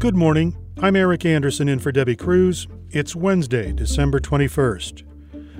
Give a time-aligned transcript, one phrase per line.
[0.00, 0.56] Good morning.
[0.80, 2.66] I'm Eric Anderson in for Debbie Cruz.
[2.88, 5.02] It's Wednesday, December 21st.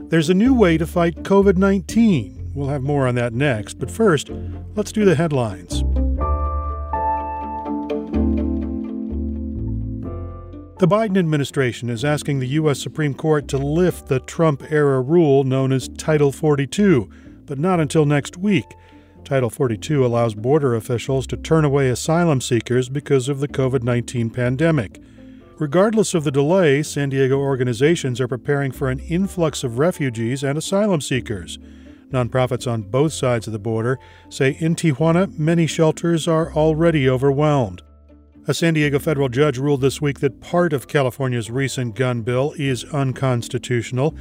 [0.08, 2.52] There's a new way to fight COVID 19.
[2.54, 4.30] We'll have more on that next, but first,
[4.74, 5.82] let's do the headlines.
[10.78, 12.80] The Biden administration is asking the U.S.
[12.80, 17.10] Supreme Court to lift the Trump era rule known as Title 42,
[17.44, 18.64] but not until next week.
[19.24, 24.30] Title 42 allows border officials to turn away asylum seekers because of the COVID 19
[24.30, 25.00] pandemic.
[25.58, 30.56] Regardless of the delay, San Diego organizations are preparing for an influx of refugees and
[30.56, 31.58] asylum seekers.
[32.10, 33.98] Nonprofits on both sides of the border
[34.28, 37.82] say in Tijuana, many shelters are already overwhelmed.
[38.48, 42.52] A San Diego federal judge ruled this week that part of California's recent gun bill
[42.56, 44.16] is unconstitutional.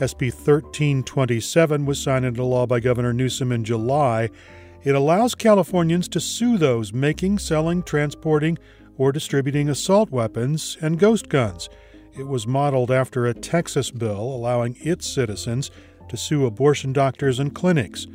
[0.00, 4.28] SB 1327 was signed into law by Governor Newsom in July.
[4.82, 8.58] It allows Californians to sue those making, selling, transporting,
[8.98, 11.68] or distributing assault weapons and ghost guns.
[12.18, 15.70] It was modeled after a Texas bill allowing its citizens
[16.08, 18.08] to sue abortion doctors and clinics.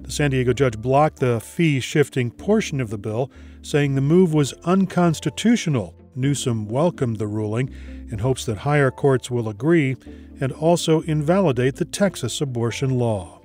[0.00, 4.32] The San Diego judge blocked the fee shifting portion of the bill, saying the move
[4.32, 5.94] was unconstitutional.
[6.18, 7.74] Newsom welcomed the ruling
[8.10, 9.96] in hopes that higher courts will agree
[10.40, 13.40] and also invalidate the Texas abortion law.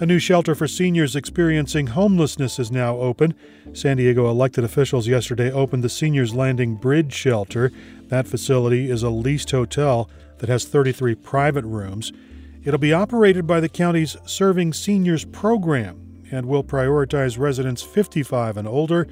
[0.00, 3.34] A new shelter for seniors experiencing homelessness is now open.
[3.72, 7.70] San Diego elected officials yesterday opened the Seniors Landing Bridge Shelter.
[8.08, 12.12] That facility is a leased hotel that has 33 private rooms.
[12.64, 18.68] It'll be operated by the county's Serving Seniors program and will prioritize residents 55 and
[18.68, 19.06] older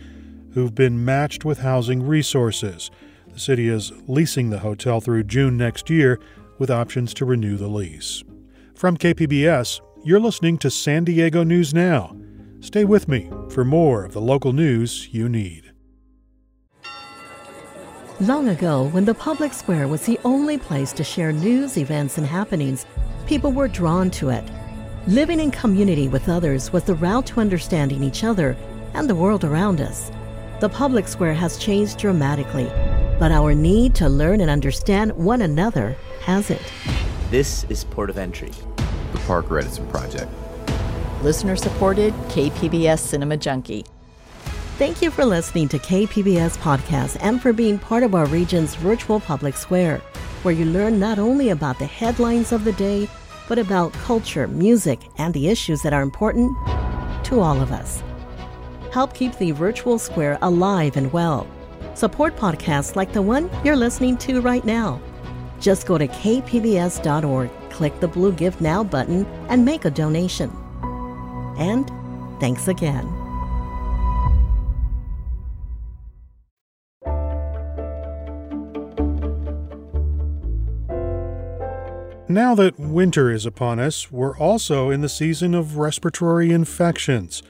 [0.56, 2.90] who've been matched with housing resources.
[3.30, 6.18] The city is leasing the hotel through June next year
[6.58, 8.24] with options to renew the lease.
[8.74, 12.16] From KPBS, you're listening to San Diego News Now.
[12.60, 15.74] Stay with me for more of the local news you need.
[18.20, 22.26] Long ago, when the public square was the only place to share news, events, and
[22.26, 22.86] happenings,
[23.26, 24.44] people were drawn to it.
[25.06, 28.56] Living in community with others was the route to understanding each other
[28.94, 30.10] and the world around us.
[30.58, 32.64] The public square has changed dramatically,
[33.18, 36.62] but our need to learn and understand one another hasn't.
[37.30, 38.52] This is Port of Entry,
[39.12, 40.32] the Parker Edison Project.
[41.20, 43.84] Listener supported KPBS Cinema Junkie.
[44.78, 49.20] Thank you for listening to KPBS Podcast and for being part of our region's virtual
[49.20, 49.98] public square,
[50.42, 53.10] where you learn not only about the headlines of the day,
[53.46, 56.50] but about culture, music, and the issues that are important
[57.26, 58.02] to all of us.
[58.92, 61.46] Help keep the virtual square alive and well.
[61.94, 65.00] Support podcasts like the one you're listening to right now.
[65.60, 70.50] Just go to kpbs.org, click the blue Give Now button, and make a donation.
[71.58, 71.90] And
[72.40, 73.06] thanks again.
[82.28, 87.42] Now that winter is upon us, we're also in the season of respiratory infections.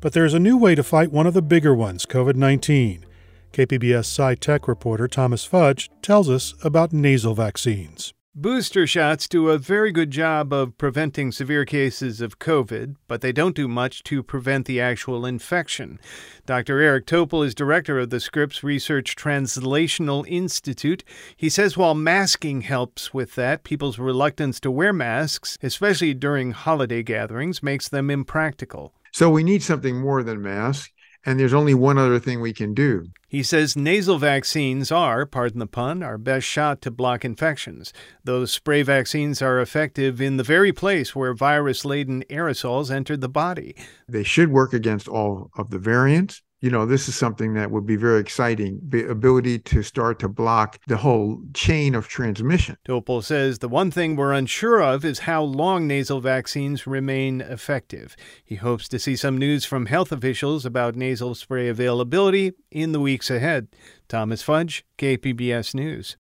[0.00, 3.04] But there's a new way to fight one of the bigger ones, COVID 19.
[3.52, 8.14] KPBS SciTech reporter Thomas Fudge tells us about nasal vaccines.
[8.32, 13.32] Booster shots do a very good job of preventing severe cases of COVID, but they
[13.32, 15.98] don't do much to prevent the actual infection.
[16.46, 16.78] Dr.
[16.78, 21.02] Eric Topol is director of the Scripps Research Translational Institute.
[21.36, 27.02] He says while masking helps with that, people's reluctance to wear masks, especially during holiday
[27.02, 28.94] gatherings, makes them impractical.
[29.12, 30.90] So we need something more than masks.
[31.24, 33.04] And there's only one other thing we can do.
[33.28, 37.92] He says nasal vaccines are, pardon the pun, our best shot to block infections.
[38.24, 43.28] Those spray vaccines are effective in the very place where virus laden aerosols entered the
[43.28, 43.76] body.
[44.08, 47.86] They should work against all of the variants you know, this is something that would
[47.86, 52.76] be very exciting the ability to start to block the whole chain of transmission.
[52.86, 58.14] Topol says the one thing we're unsure of is how long nasal vaccines remain effective.
[58.44, 63.00] He hopes to see some news from health officials about nasal spray availability in the
[63.00, 63.68] weeks ahead.
[64.08, 66.16] Thomas Fudge, KPBS News.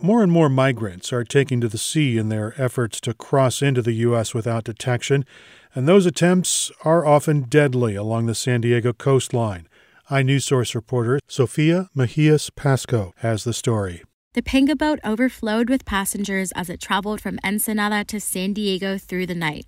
[0.00, 3.82] More and more migrants are taking to the sea in their efforts to cross into
[3.82, 4.32] the U.S.
[4.32, 5.24] without detection,
[5.74, 9.66] and those attempts are often deadly along the San Diego coastline.
[10.08, 14.04] iNewsSource reporter Sofia Mejias Pasco has the story.
[14.34, 19.26] The Panga boat overflowed with passengers as it traveled from Ensenada to San Diego through
[19.26, 19.66] the night.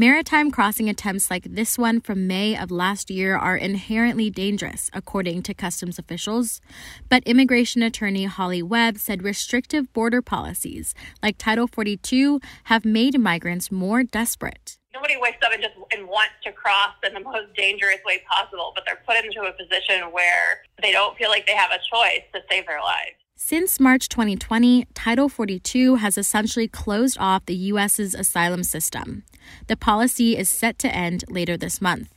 [0.00, 5.42] Maritime crossing attempts like this one from May of last year are inherently dangerous, according
[5.42, 6.62] to customs officials.
[7.10, 13.70] But immigration attorney Holly Webb said restrictive border policies, like Title 42, have made migrants
[13.70, 14.78] more desperate.
[14.94, 18.72] Nobody wakes up and just and wants to cross in the most dangerous way possible,
[18.74, 22.22] but they're put into a position where they don't feel like they have a choice
[22.32, 23.16] to save their lives.
[23.42, 29.24] Since March 2020, Title 42 has essentially closed off the U.S.'s asylum system.
[29.66, 32.14] The policy is set to end later this month.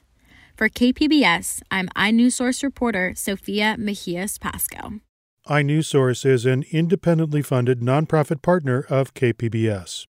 [0.55, 4.99] For KPBS, I'm iNewsSource reporter Sofia Mejias Pasco.
[5.47, 10.05] iNewsSource is an independently funded nonprofit partner of KPBS.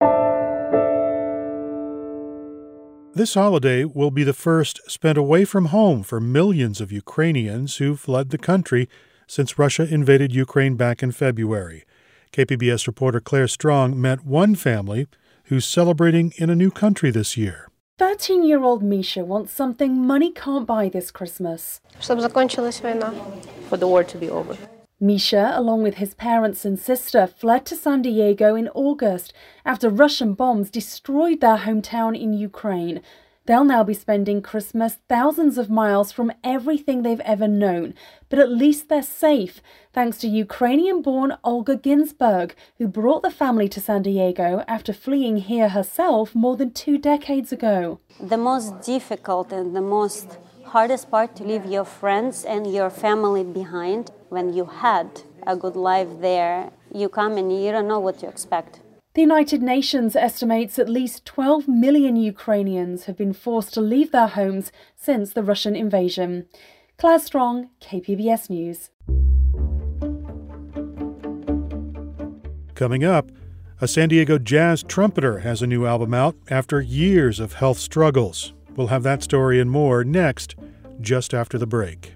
[3.16, 7.96] This holiday will be the first spent away from home for millions of Ukrainians who
[7.96, 8.90] fled the country
[9.28, 11.86] since Russia invaded Ukraine back in February.
[12.32, 15.08] KPBS reporter Claire Strong met one family
[15.46, 17.70] who's celebrating in a new country this year.
[18.00, 21.80] 13 year old Misha wants something money can't buy this Christmas.
[23.70, 24.58] For the war to be over.
[25.00, 29.34] Misha, along with his parents and sister, fled to San Diego in August
[29.66, 33.02] after Russian bombs destroyed their hometown in Ukraine.
[33.46, 37.94] They'll now be spending Christmas thousands of miles from everything they've ever known,
[38.30, 39.62] but at least they're safe,
[39.92, 45.38] thanks to Ukrainian born Olga Ginsburg, who brought the family to San Diego after fleeing
[45.38, 48.00] here herself more than two decades ago.
[48.22, 53.44] The most difficult and the most hardest part to leave your friends and your family
[53.44, 56.72] behind when you had a good life there.
[56.96, 58.80] You come and you don't know what to expect.
[59.16, 64.26] The United Nations estimates at least 12 million Ukrainians have been forced to leave their
[64.26, 66.48] homes since the Russian invasion.
[66.98, 68.90] Claire Strong, KPBS News.
[72.74, 73.30] Coming up,
[73.80, 78.54] a San Diego jazz trumpeter has a new album out after years of health struggles.
[78.76, 80.56] We'll have that story and more next,
[81.02, 82.16] just after the break.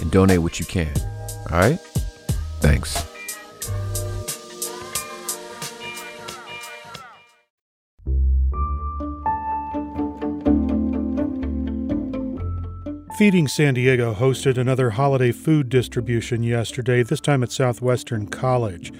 [0.00, 0.92] and donate what you can.
[1.50, 1.78] All right?
[2.60, 3.06] Thanks.
[13.20, 18.94] Feeding San Diego hosted another holiday food distribution yesterday, this time at Southwestern College.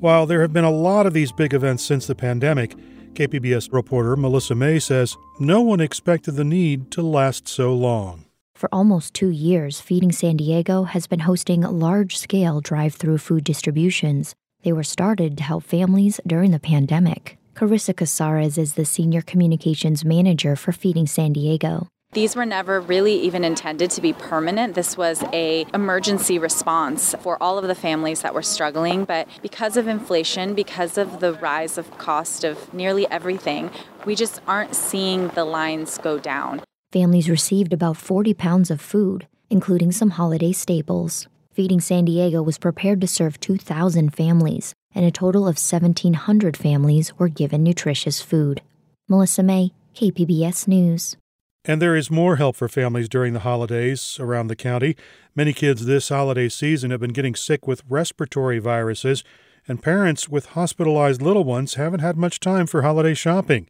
[0.00, 2.74] While there have been a lot of these big events since the pandemic,
[3.12, 8.24] KPBS reporter Melissa May says no one expected the need to last so long.
[8.60, 13.42] For almost two years, Feeding San Diego has been hosting large scale drive through food
[13.42, 14.34] distributions.
[14.64, 17.38] They were started to help families during the pandemic.
[17.54, 21.88] Carissa Casares is the Senior Communications Manager for Feeding San Diego.
[22.12, 24.74] These were never really even intended to be permanent.
[24.74, 29.78] This was a emergency response for all of the families that were struggling, but because
[29.78, 33.70] of inflation, because of the rise of cost of nearly everything,
[34.04, 36.60] we just aren't seeing the lines go down.
[36.92, 41.28] Families received about 40 pounds of food, including some holiday staples.
[41.52, 47.16] Feeding San Diego was prepared to serve 2,000 families, and a total of 1,700 families
[47.16, 48.60] were given nutritious food.
[49.08, 51.16] Melissa May, KPBS News.
[51.64, 54.96] And there is more help for families during the holidays around the county.
[55.36, 59.22] Many kids this holiday season have been getting sick with respiratory viruses,
[59.68, 63.68] and parents with hospitalized little ones haven't had much time for holiday shopping.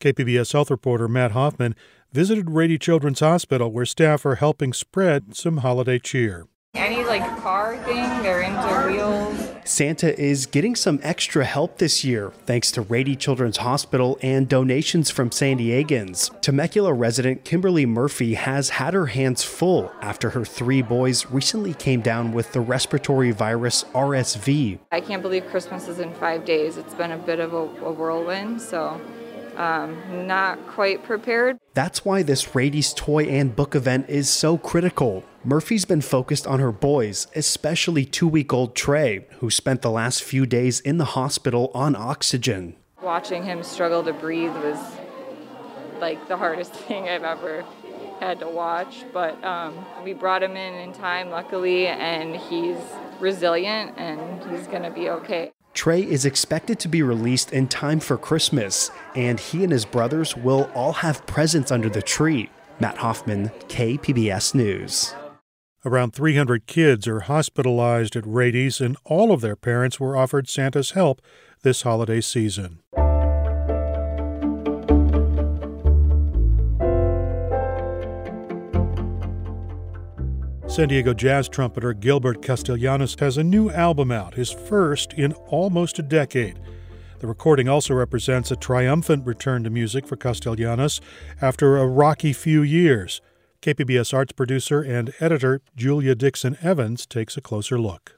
[0.00, 1.74] KPBS health reporter Matt Hoffman
[2.12, 6.46] visited Rady Children's Hospital, where staff are helping spread some holiday cheer.
[6.74, 9.56] Any like car thing, their rims wheels.
[9.64, 15.10] Santa is getting some extra help this year thanks to Rady Children's Hospital and donations
[15.10, 16.40] from San Diegans.
[16.40, 22.00] Temecula resident Kimberly Murphy has had her hands full after her three boys recently came
[22.00, 24.78] down with the respiratory virus RSV.
[24.92, 26.76] I can't believe Christmas is in five days.
[26.76, 29.00] It's been a bit of a, a whirlwind, so
[29.56, 31.58] um, not quite prepared.
[31.74, 35.24] That's why this Rady's Toy and Book event is so critical.
[35.44, 40.22] Murphy's been focused on her boys, especially two week old Trey, who spent the last
[40.22, 42.76] few days in the hospital on oxygen.
[43.02, 44.78] Watching him struggle to breathe was
[46.00, 47.64] like the hardest thing I've ever
[48.20, 49.04] had to watch.
[49.12, 52.78] But um, we brought him in in time, luckily, and he's
[53.20, 55.52] resilient and he's going to be okay.
[55.76, 60.34] Trey is expected to be released in time for Christmas, and he and his brothers
[60.34, 62.48] will all have presents under the tree.
[62.80, 65.14] Matt Hoffman, KPBS News.
[65.84, 70.92] Around 300 kids are hospitalized at Rady's, and all of their parents were offered Santa's
[70.92, 71.20] help
[71.62, 72.78] this holiday season.
[80.76, 85.98] San Diego jazz trumpeter Gilbert Castellanos has a new album out, his first in almost
[85.98, 86.58] a decade.
[87.20, 91.00] The recording also represents a triumphant return to music for Castellanos
[91.40, 93.22] after a rocky few years.
[93.62, 98.15] KPBS arts producer and editor Julia Dixon Evans takes a closer look.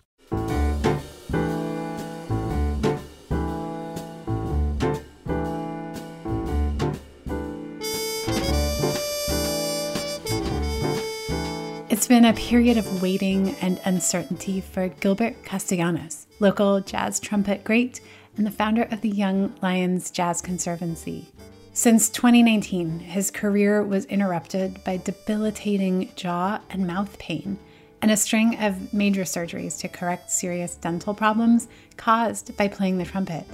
[12.08, 18.00] Been a period of waiting and uncertainty for Gilbert Castellanos, local jazz trumpet great
[18.38, 21.28] and the founder of the Young Lions Jazz Conservancy.
[21.74, 27.58] Since 2019, his career was interrupted by debilitating jaw and mouth pain
[28.00, 33.04] and a string of major surgeries to correct serious dental problems caused by playing the
[33.04, 33.44] trumpet.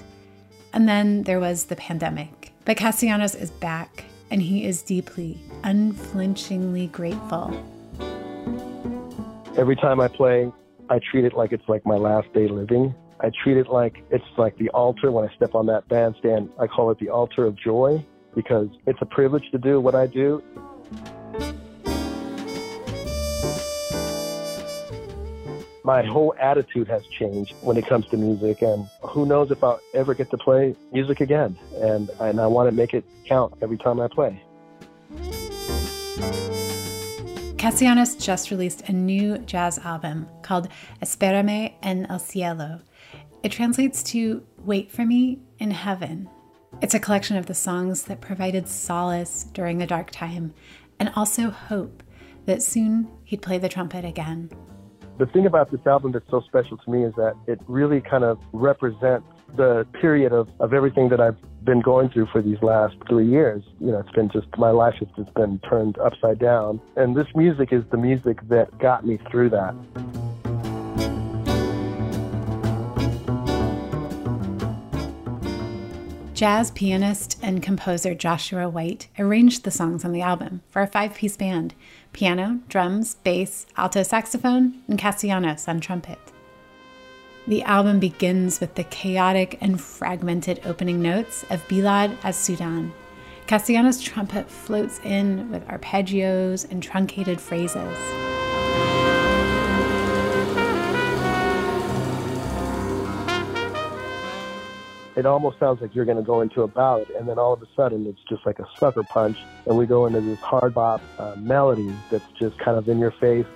[0.73, 2.53] And then there was the pandemic.
[2.65, 7.74] But Castellanos is back, and he is deeply, unflinchingly grateful.
[9.57, 10.51] Every time I play,
[10.91, 12.93] I treat it like it's like my last day living.
[13.21, 16.51] I treat it like it's like the altar when I step on that bandstand.
[16.59, 20.09] I call it the altar of joy because it's a privilege to do what I
[20.09, 20.43] do.
[25.85, 29.81] My whole attitude has changed when it comes to music, and who knows if I'll
[29.93, 31.57] ever get to play music again.
[31.77, 34.43] And, and I want to make it count every time I play.
[37.65, 40.69] Castellanos just released a new jazz album called
[41.01, 42.83] Espérame en el cielo.
[43.43, 46.29] It translates to Wait for Me in Heaven.
[46.83, 50.53] It's a collection of the songs that provided solace during a dark time
[51.01, 52.03] and also hope
[52.45, 54.51] that soon he'd play the trumpet again.
[55.17, 58.25] The thing about this album that's so special to me is that it really kind
[58.25, 62.97] of represents the period of, of everything that I've been going through for these last
[63.09, 63.63] three years.
[63.81, 66.81] You know, it's been just, my life has just been turned upside down.
[66.97, 69.75] And this music is the music that got me through that.
[76.35, 81.15] Jazz pianist and composer Joshua White arranged the songs on the album for a five
[81.15, 81.75] piece band
[82.13, 86.34] piano, drums, bass, alto saxophone, and Castellanos on trumpet.
[87.47, 92.93] The album begins with the chaotic and fragmented opening notes of Bilad as Sudan.
[93.47, 97.99] Castellanos' trumpet floats in with arpeggios and truncated phrases.
[105.17, 107.63] it almost sounds like you're going to go into a ballad, and then all of
[107.63, 111.01] a sudden it's just like a sucker punch, and we go into this hard bop
[111.19, 113.47] uh, melody that's just kind of in your face.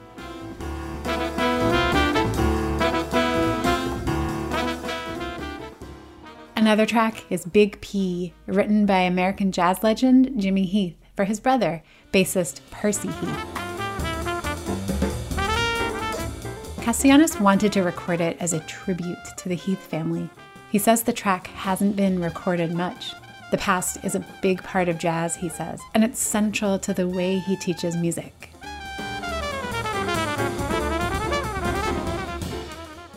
[6.68, 11.82] Another track is Big P, written by American jazz legend Jimmy Heath for his brother,
[12.12, 13.44] bassist Percy Heath.
[16.82, 20.28] Castellanos wanted to record it as a tribute to the Heath family
[20.70, 23.14] he says the track hasn't been recorded much.
[23.50, 27.08] The past is a big part of jazz, he says, and it's central to the
[27.08, 28.47] way he teaches music.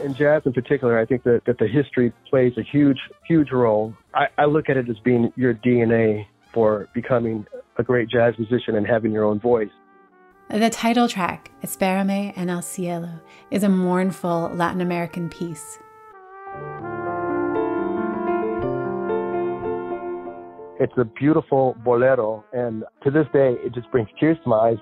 [0.04, 3.94] In jazz in particular, I think that, that the history plays a huge, huge role.
[4.16, 7.46] I, I look at it as being your DNA for becoming
[7.78, 9.70] a great jazz musician and having your own voice.
[10.50, 15.80] The title track, Espérame en el cielo, is a mournful Latin American piece.
[20.80, 24.78] It's a beautiful bolero, and to this day, it just brings tears to my eyes.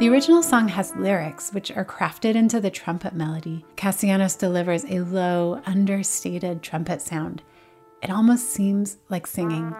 [0.00, 3.64] The original song has lyrics which are crafted into the trumpet melody.
[3.76, 7.42] Castellanos delivers a low, understated trumpet sound.
[8.02, 9.70] It almost seems like singing.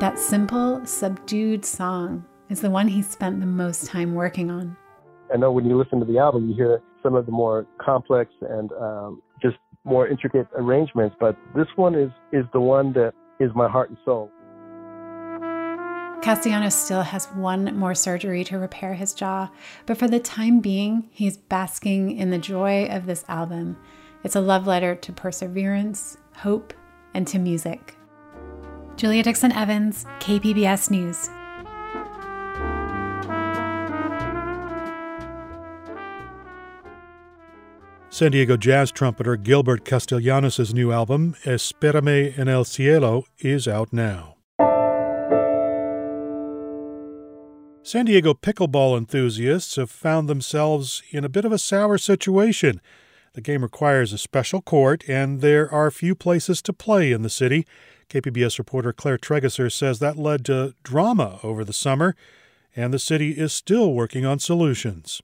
[0.00, 4.76] That simple, subdued song is the one he spent the most time working on.
[5.32, 8.30] I know when you listen to the album, you hear some of the more complex
[8.42, 13.50] and um, just more intricate arrangements, but this one is is the one that is
[13.54, 14.30] my heart and soul.
[16.22, 19.48] Castellanos still has one more surgery to repair his jaw,
[19.86, 23.76] but for the time being, he's basking in the joy of this album.
[24.24, 26.74] It's a love letter to perseverance, hope,
[27.14, 27.96] and to music.
[28.96, 31.30] Julia Dixon Evans, KPBS News.
[38.10, 44.37] San Diego jazz trumpeter Gilbert Castellanos' new album, Espérame en el Cielo, is out now.
[47.88, 52.82] San Diego pickleball enthusiasts have found themselves in a bit of a sour situation.
[53.32, 57.30] The game requires a special court, and there are few places to play in the
[57.30, 57.66] city.
[58.10, 62.14] KPBS reporter Claire Trageser says that led to drama over the summer,
[62.76, 65.22] and the city is still working on solutions.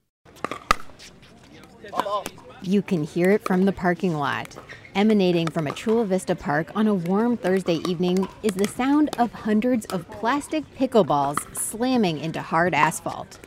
[2.61, 4.57] You can hear it from the parking lot.
[4.95, 9.31] Emanating from a Chula Vista park on a warm Thursday evening is the sound of
[9.31, 13.39] hundreds of plastic pickleballs slamming into hard asphalt.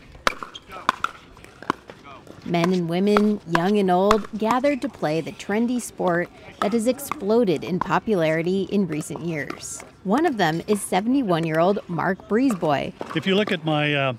[2.45, 6.29] Men and women, young and old, gathered to play the trendy sport
[6.61, 9.83] that has exploded in popularity in recent years.
[10.05, 13.17] One of them is 71 year old Mark Breezeboy.
[13.17, 14.13] If you look at my uh,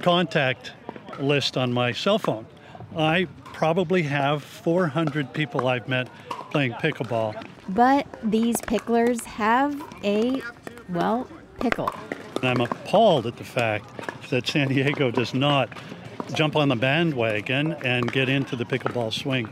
[0.00, 0.72] contact
[1.20, 2.46] list on my cell phone,
[2.96, 6.08] I probably have 400 people I've met
[6.50, 7.44] playing pickleball.
[7.68, 10.42] But these picklers have a,
[10.88, 11.28] well,
[11.60, 11.90] pickle.
[12.36, 13.88] And I'm appalled at the fact
[14.30, 15.68] that San Diego does not
[16.34, 19.48] jump on the bandwagon and get into the pickleball swing.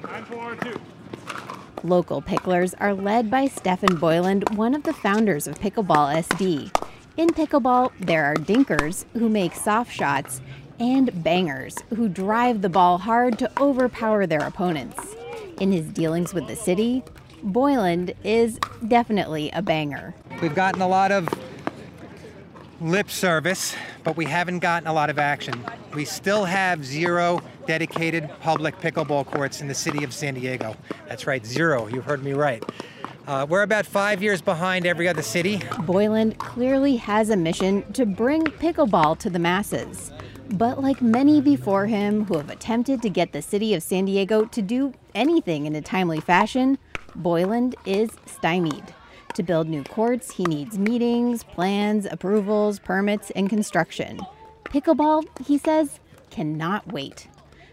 [1.83, 6.71] Local picklers are led by Stefan Boyland, one of the founders of Pickleball SD.
[7.17, 10.41] In pickleball, there are dinkers who make soft shots
[10.81, 15.15] and bangers who drive the ball hard to overpower their opponents.
[15.61, 17.05] In his dealings with the city,
[17.43, 18.59] Boyland is
[18.89, 20.15] definitely a banger.
[20.41, 21.29] We've gotten a lot of
[22.81, 25.63] lip service, but we haven't gotten a lot of action.
[25.95, 30.75] We still have zero dedicated public pickleball courts in the city of San Diego.
[31.07, 31.89] That's right, zero.
[31.89, 32.65] You heard me right.
[33.27, 35.63] Uh, we're about five years behind every other city.
[35.81, 40.11] Boyland clearly has a mission to bring pickleball to the masses.
[40.53, 44.45] But like many before him who have attempted to get the city of San Diego
[44.47, 46.77] to do anything in a timely fashion,
[47.15, 48.93] Boyland is stymied.
[49.35, 54.21] To build new courts, he needs meetings, plans, approvals, permits, and construction.
[54.65, 57.29] Pickleball, he says, cannot wait.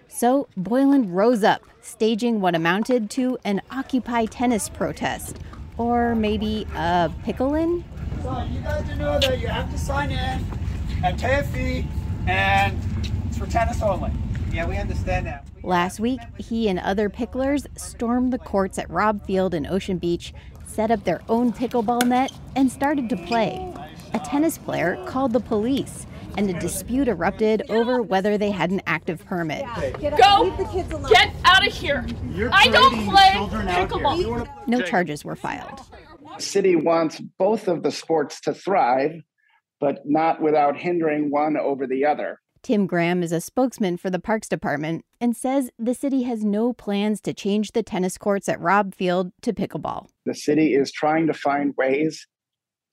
[0.07, 5.37] So Boyland rose up, staging what amounted to an Occupy tennis protest.
[5.77, 7.83] Or maybe a pickle-in?
[8.21, 10.45] So you guys know that you have to sign in
[11.03, 11.87] and pay a fee
[12.27, 12.79] and
[13.27, 14.11] it's for tennis only.
[14.51, 15.47] Yeah, we understand that.
[15.63, 20.33] Last week, he and other picklers stormed the courts at Robb Field in Ocean Beach,
[20.65, 23.73] set up their own pickleball net, and started to play.
[24.13, 26.05] A tennis player called the police,
[26.37, 29.65] and a dispute erupted over whether they had an active permit.
[30.17, 30.51] Go!
[31.09, 32.05] Get out of here!
[32.51, 33.31] I don't play
[33.73, 34.47] pickleball.
[34.67, 35.81] No charges were filed.
[36.37, 39.23] The city wants both of the sports to thrive,
[39.79, 42.39] but not without hindering one over the other.
[42.63, 46.73] Tim Graham is a spokesman for the Parks Department and says the city has no
[46.73, 50.07] plans to change the tennis courts at Robb Field to pickleball.
[50.25, 52.27] The city is trying to find ways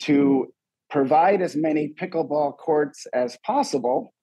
[0.03, 0.53] to
[0.91, 4.15] provide as many pickleball courts as possible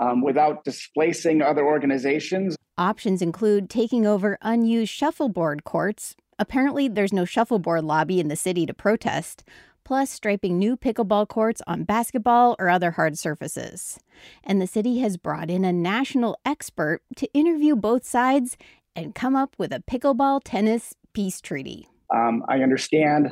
[0.00, 2.56] um, without displacing other organizations.
[2.78, 6.16] Options include taking over unused shuffleboard courts.
[6.38, 9.44] Apparently, there's no shuffleboard lobby in the city to protest,
[9.86, 14.00] plus striping new pickleball courts on basketball or other hard surfaces.
[14.42, 18.56] And the city has brought in a national expert to interview both sides
[18.96, 21.86] and come up with a pickleball tennis peace treaty.
[22.12, 23.30] Um, I understand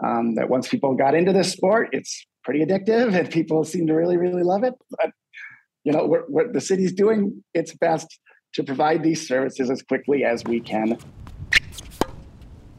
[0.00, 3.94] um, that once people got into this sport, it's pretty addictive and people seem to
[3.94, 4.74] really, really love it.
[4.90, 5.10] But,
[5.82, 8.20] you know, what the city's doing its best
[8.54, 10.96] to provide these services as quickly as we can.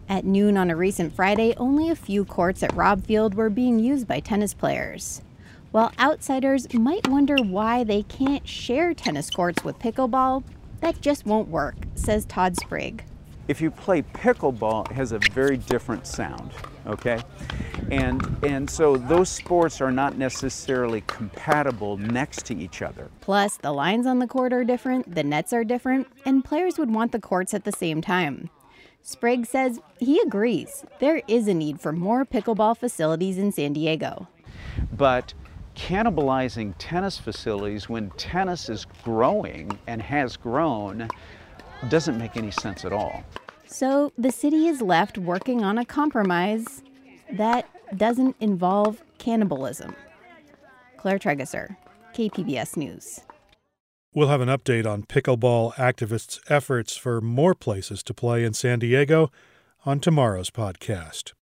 [0.10, 3.78] At noon on a recent Friday, only a few courts at Robb Field were being
[3.78, 5.22] used by tennis players.
[5.70, 10.44] While outsiders might wonder why they can't share tennis courts with pickleball,
[10.82, 13.04] that just won't work, says Todd Sprigg.
[13.48, 16.54] If you play pickleball, it has a very different sound,
[16.88, 17.20] okay?
[17.92, 23.12] And, and so those sports are not necessarily compatible next to each other.
[23.22, 26.90] Plus, the lines on the court are different, the nets are different, and players would
[26.90, 28.50] want the courts at the same time.
[29.02, 34.28] Sprague says he agrees there is a need for more pickleball facilities in San Diego.
[34.92, 35.34] But
[35.76, 41.10] cannibalizing tennis facilities when tennis is growing and has grown
[41.88, 43.24] doesn't make any sense at all.
[43.66, 46.84] So the city is left working on a compromise
[47.32, 49.96] that doesn't involve cannibalism.
[50.98, 51.78] Claire Trageser,
[52.14, 53.22] KPBS News.
[54.14, 58.80] We'll have an update on pickleball activists' efforts for more places to play in San
[58.80, 59.32] Diego
[59.86, 61.34] on tomorrow's podcast.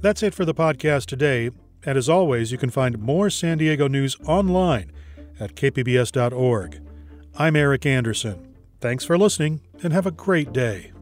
[0.00, 1.50] That's it for the podcast today.
[1.86, 4.92] And as always, you can find more San Diego news online
[5.40, 6.80] at kpbs.org.
[7.38, 8.54] I'm Eric Anderson.
[8.80, 10.92] Thanks for listening and have a great day.